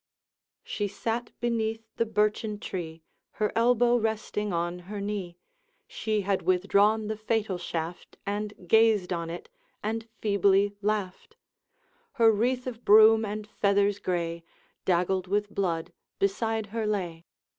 She 0.63 0.87
sat 0.87 1.29
beneath 1.39 1.83
the 1.97 2.07
birchen 2.07 2.57
tree, 2.57 3.03
Her 3.33 3.51
elbow 3.55 3.97
resting 3.97 4.51
on 4.51 4.79
her 4.89 4.99
knee; 4.99 5.37
She 5.85 6.21
had 6.21 6.41
withdrawn 6.41 7.05
the 7.05 7.15
fatal 7.15 7.59
shaft, 7.59 8.17
And 8.25 8.67
gazed 8.67 9.13
on 9.13 9.29
it, 9.29 9.47
and 9.83 10.07
feebly 10.17 10.73
laughed; 10.81 11.35
Her 12.13 12.31
wreath 12.31 12.65
of 12.65 12.83
broom 12.83 13.23
and 13.23 13.45
feathers 13.47 13.99
gray, 13.99 14.43
Daggled 14.87 15.27
with 15.27 15.53
blood, 15.53 15.93
beside 16.17 16.65
her 16.73 16.87
lay. 16.87 17.27